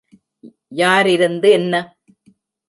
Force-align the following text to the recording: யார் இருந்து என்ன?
யார் 0.71 1.07
இருந்து 1.07 1.49
என்ன? 1.51 1.83